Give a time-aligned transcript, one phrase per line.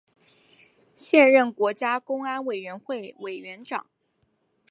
[0.95, 3.85] 现任国家公安委员会委员长。